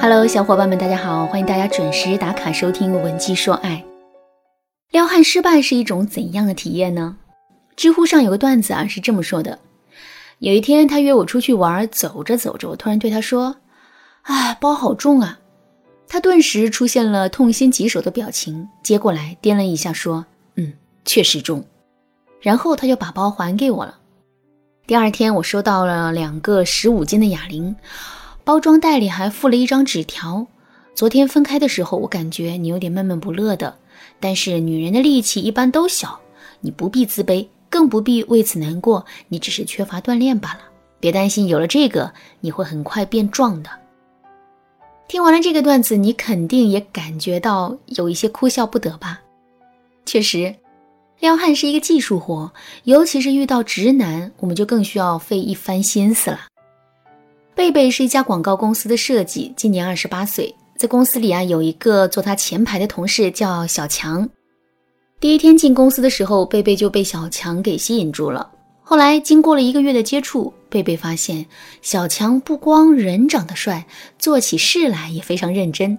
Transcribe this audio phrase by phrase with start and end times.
[0.00, 1.26] Hello，小伙伴们，大家好！
[1.26, 3.84] 欢迎大家准时打卡收听《文姬说爱》。
[4.92, 7.16] 撩汉失败是一种怎样的体验呢？
[7.74, 9.58] 知乎上有个段子啊，是这么说的：
[10.38, 13.56] 有一天，他约我出去玩，走着走着，我突然对他说
[14.22, 15.40] ：“哎，包好重啊！”
[16.06, 20.24] 他顿时出现了痛心疾首的表情，接过来掂了一下，说
[20.54, 20.72] ：“嗯，
[21.04, 21.64] 确实重。”
[22.40, 23.98] 然后他就把包还给我了。
[24.86, 27.74] 第二天，我收到了两个十五斤的哑铃。
[28.48, 30.46] 包装袋里还附了一张纸条。
[30.94, 33.76] 昨天分开的时候，我感觉你有点闷闷不乐的。
[34.18, 36.18] 但是女人的力气一般都小，
[36.62, 39.04] 你不必自卑，更不必为此难过。
[39.28, 40.60] 你只是缺乏锻炼罢了。
[40.98, 43.68] 别担心，有了这个，你会很快变壮的。
[45.08, 49.20] 听完了这个段子，你肯定也感觉到有一些哭笑不得吧？
[50.06, 50.54] 确实，
[51.20, 52.50] 撩汉是一个技术活，
[52.84, 56.40] 尤其是遇到直男，我们就更需要费一番心思了。
[57.58, 64.28] 贝贝是一家广告公司的设计，今年二十八岁，在公司里啊有一个坐他前排的同事叫小强。
[65.18, 68.48] 第一天进公司的时候，贝贝就被小强给吸引住了。
[68.80, 71.44] 后来经过了一个月的接触，贝贝发现
[71.82, 73.84] 小强不光人长得帅，
[74.20, 75.98] 做起事来也非常认真，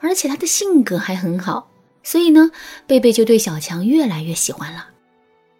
[0.00, 1.70] 而且他的性格还很好，
[2.02, 2.50] 所以呢，
[2.86, 4.86] 贝贝就对小强越来越喜欢了。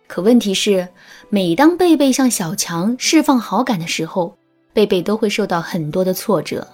[0.07, 0.89] 可问题是，
[1.31, 4.37] 每当贝贝向小强释放好感的时候，
[4.73, 6.67] 贝贝都会受到很多的挫折，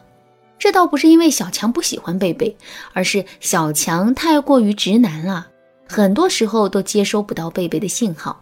[0.58, 2.54] 这倒不是因为小强不喜欢贝贝，
[2.92, 5.46] 而是小强太过于直男了，
[5.88, 8.40] 很多时候都接收不到贝贝的信号。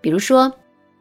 [0.00, 0.52] 比如说，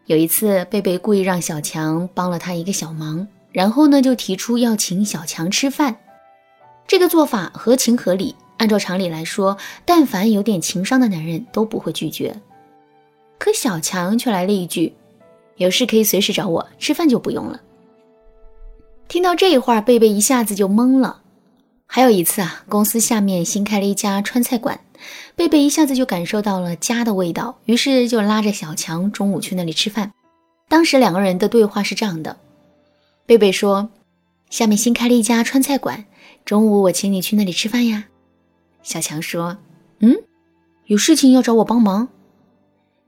[0.05, 5.95] 有一次贝贝故意让小强帮了他一个小忙，然后呢就提出要请小强吃饭，
[6.87, 12.35] 这个做法合情合理，按照常理来说，但凡有点情商的男人都不会拒绝，
[13.39, 14.93] 可小强却来了一句。
[15.57, 17.61] 有事可以随时找我，吃饭就不用了。
[19.07, 21.21] 听到这话，贝贝一下子就懵了。
[21.87, 24.79] 还有一次啊，公司下面新开了一家川菜馆，
[25.35, 30.11] 贝贝一下子就感受到了家的味道，于是就拉着小强中午去那里吃饭。
[30.67, 32.35] 当时两个人的对话是这样的：
[33.25, 33.87] 贝贝说
[34.49, 36.03] ：“下面新开了一家川菜馆，
[36.43, 38.05] 中午我请你去那里吃饭呀。”
[38.81, 39.55] 小强说
[40.01, 40.15] ：“嗯，
[40.87, 42.09] 有事情要找我帮忙。”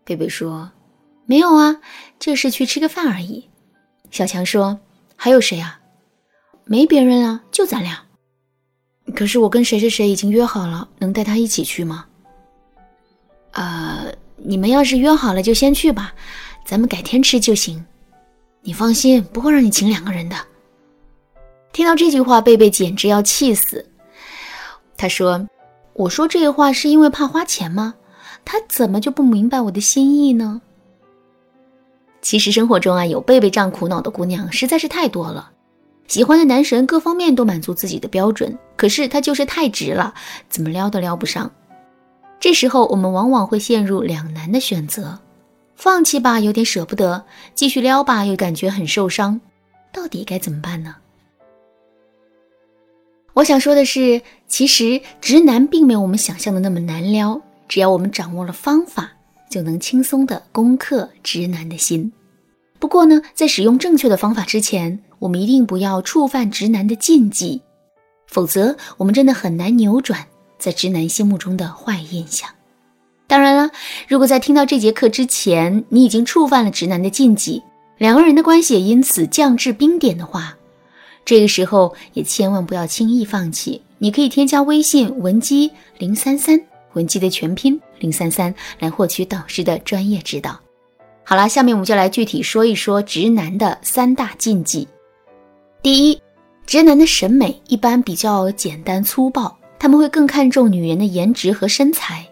[0.05, 0.71] 贝贝说。
[1.27, 1.81] 没有啊，
[2.17, 3.49] 这是去吃个饭而已。
[4.09, 4.79] 小强说
[5.17, 5.79] ：“还有谁啊？
[6.63, 8.01] 没别人啊，就咱俩。
[9.13, 12.05] 可是我跟谁谁谁已经约好了，能带他一起去吗？”
[13.51, 16.13] 呃，你们要是约好了就先去吧，
[16.65, 17.85] 咱们改天吃就行。
[18.61, 20.35] 你放心，不会让你请两个人的。
[21.73, 23.85] 听到这句话，贝贝简直要气死。
[24.95, 25.45] 他说
[25.93, 27.95] ：“我说这话是因为怕花钱吗？
[28.45, 30.61] 他怎么就不明白我的心意呢？”
[32.27, 35.49] 其实生活中啊，有贝贝这样苦恼的姑娘实在是太多了。
[36.09, 40.13] 喜欢的男神各方面都满足自己的标准，可是他就是太直了，
[40.49, 41.49] 怎么撩都撩不上。
[42.37, 45.17] 这时候我们往往会陷入两难的选择：
[45.77, 47.23] 放弃吧，有点舍不得；
[47.55, 49.39] 继续撩吧，又感觉很受伤。
[49.93, 50.97] 到底该怎么办呢？
[53.35, 59.13] 我想说的是，其实直男并没有我们想象的那么难撩，只要我们掌握了方法，
[59.49, 62.11] 就能轻松的攻克直男的心。
[62.79, 67.61] 不过呢，在使用正确的方法之前，我们一定不要触犯直男的禁忌，
[68.27, 70.25] 否则我们真的很难扭转
[70.59, 72.49] 在直男心目中的坏印象。
[73.25, 73.71] 当然了，
[74.07, 77.61] 如果在听到这节课之前，你已经触犯了直男的禁忌，
[77.97, 80.55] 两个人的关系也因此降至冰点的话，
[81.25, 83.81] 这个时候也千万不要轻易放弃。
[83.97, 86.61] 你可以添加微信文姬零三三，
[86.93, 90.57] 文姬的全拼零三三，来获取导师的专业指导。
[91.29, 94.87] 好了，下面我们就来具体说一说直男的三大禁忌。
[95.81, 96.21] 第一，
[96.65, 102.25] 直男的审美一般比较简单粗暴，他们会更看重女人的颜值和身材。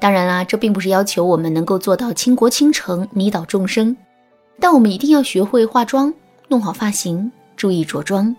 [0.00, 3.96] 当然啦，这并不是要求我们能够做到倾国倾城、迷倒众生，
[4.58, 6.12] 但我们一定要学会化妆，
[6.48, 8.34] 弄好发型，注意着装。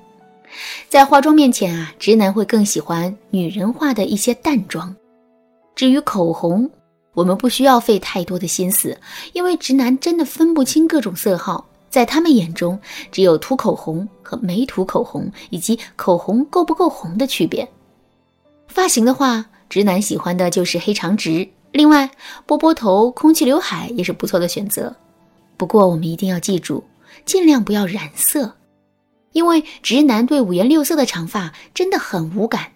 [0.90, 4.94] 在化妆面前啊，直男会更喜欢女人化的一些淡妆。
[5.74, 6.70] 至于口红，
[7.14, 8.98] 我们不需要费太多的心思，
[9.34, 12.80] 因为直男真的分不清各种色号，在他们眼中，
[13.12, 17.68] 只有涂口红和没涂口红，以及口红够不够红的区别。
[18.68, 22.10] 发型的话，直男喜欢的就是黑长直，另外
[22.46, 24.96] 波波头、空气刘海也是不错的选择。
[25.58, 26.84] 不过我们一定要记住，
[27.26, 28.56] 尽量不要染色，
[29.34, 32.72] 因为直男对五颜六色的长发真的很无感。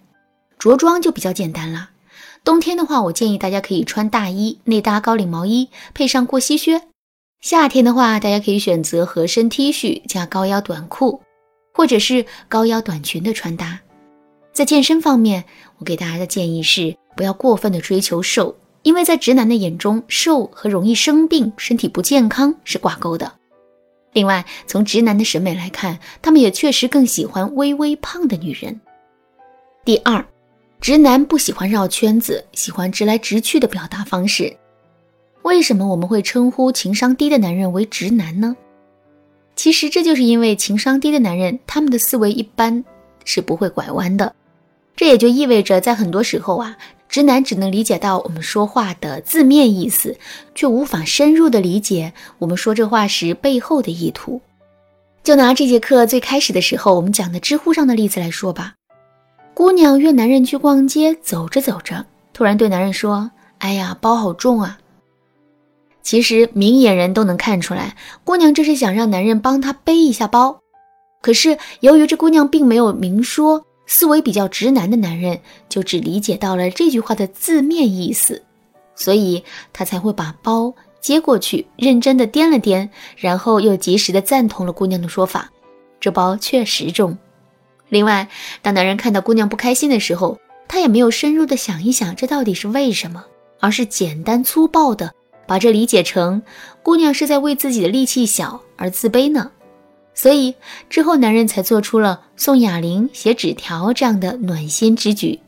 [0.58, 1.90] 着装就比较简单了。
[2.46, 6.80] 冬天的话，我建议大家可以穿大衣，内搭高领毛衣，配上过膝靴。
[7.40, 11.20] 夏天的话，大家可以选择合身 T 恤加高腰短裤。
[11.74, 13.78] 或者是高腰短裙的穿搭。
[14.50, 15.44] 在健身方面，
[15.76, 23.30] 我给大家的建议是不要过分的追求瘦，因为在直男的眼中，瘦和容易生病、身体不健康是挂钩的。
[24.14, 28.80] 另外，从直男的审美来看，他们也确实更喜欢微微胖的女人。
[29.84, 30.24] 第二，
[30.86, 34.56] 直男不喜欢绕圈子，喜欢直来直去的表达方式。
[35.42, 38.54] 为什么我们会称呼情商低的男人为直男呢？
[39.56, 42.84] 其实这就是因为情商低的男人，他们的思维一般
[43.24, 44.32] 是不会拐弯的。
[44.94, 46.76] 这也就意味着，在很多时候啊，
[47.08, 50.16] 直男只能理解到我们说话的字面意思，
[50.54, 54.40] 却无法深入的理解我们说这话时背后的意图。
[55.24, 58.75] 就拿这节课最开始的时候我们讲的知乎上的例子来说吧，
[59.56, 62.04] 姑娘约男人去逛街，走着走着，
[62.34, 64.78] 突然对男人说：“哎呀，包好重啊！”
[66.04, 70.60] 其实明眼人都能看出来，姑娘这是想让男人帮她背一下包。
[71.22, 73.64] 可是由于这姑娘并没有明说。
[73.86, 75.38] 思维比较直男的男人
[75.68, 78.42] 就只理解到了这句话的字面意思，
[78.96, 85.50] 所以他才会把包接过去，认真的掂了掂，然后又及时的赞同了姑娘的说法。
[86.00, 87.16] 这包确实重。
[87.88, 88.28] 另外，
[88.62, 90.38] 当男人看到姑娘不开心的时候，
[90.68, 93.24] 他也没有深入的想一想这到底是为什么，
[93.60, 95.12] 而是简单粗暴的
[95.46, 96.42] 把这理解成
[96.82, 99.50] 姑娘是在为自己的力气小而自卑呢。
[100.14, 100.54] 所以
[100.90, 105.38] 之后，男人才做出了送哑铃、写纸条这样的暖心之举。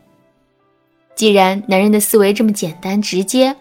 [1.17, 3.57] 既然男人的思维这么简单直接，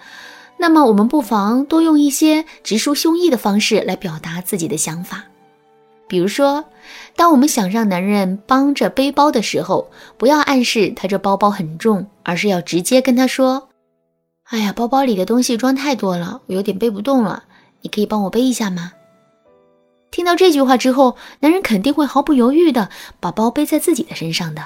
[0.60, 5.24] 那么我们不妨多用一些直抒胸臆的方式来表达自己的想法。
[6.08, 6.64] 比如说，
[7.16, 13.70] 当我们想让男人帮着背包的时候，不要暗示他这包包很重，而是要直接跟他说
[14.50, 17.44] ：“哎呀，包包里的东西装太多了，我有点背不动了，
[17.82, 18.94] 你可以帮我背一下吗？”
[20.10, 22.90] 听到这句话之后，男人肯定会毫不犹豫的
[23.20, 24.64] 把包背在自己的身上的。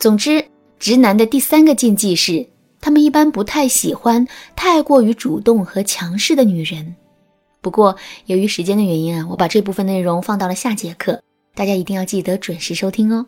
[0.00, 0.44] 总之，
[0.80, 2.44] 直男的第三个禁忌是，
[2.80, 6.96] 他们一般不太喜欢太过于主动和强势的女人。
[7.60, 7.96] 不过，
[8.26, 11.22] 由于时间的原因啊，我把这部分内容放到了下节课，
[11.54, 13.26] 大家一定要记得准时收听哦。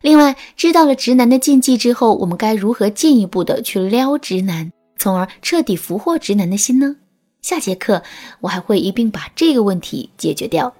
[0.00, 6.96] 另外，知道了直男的禁忌之后，我们该如何进一步的去撩直男，从而彻底俘获直男的心呢？
[7.40, 8.02] 下节课
[8.40, 10.74] 我还会一并把这个问题解决掉。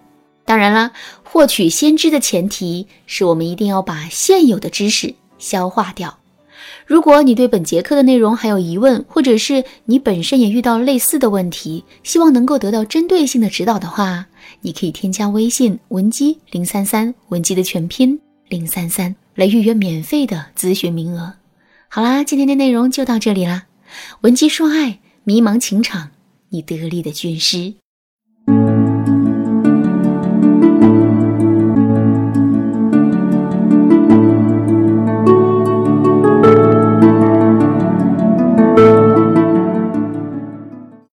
[0.44, 0.90] 当然啦，
[1.22, 6.17] 获取先知的前提是我们一定要把现有的知识消化掉。
[6.86, 14.26] 如果你对本节课的内容还有疑问，或者是你本身也遇到类似的问题，希望能够得到针对性的指导的话，
[14.60, 18.18] 你可以添加微信文姬零三三，文姬的全拼
[18.48, 21.34] 零三三，来预约免费的咨询名额。
[21.88, 23.66] 好啦，今天的内容就到这里啦。
[24.20, 26.10] 文姬说爱，迷茫情场。
[26.50, 27.74] 你得力的军师。